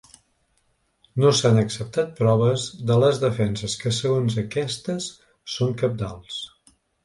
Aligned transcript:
No 1.23 1.33
s’han 1.39 1.59
acceptat 1.63 2.09
proves 2.21 2.65
de 2.93 2.97
les 3.05 3.21
defenses 3.27 3.77
que 3.85 3.95
segons 4.01 4.41
aquestes 4.47 5.13
són 5.59 5.81
cabdals. 5.85 6.45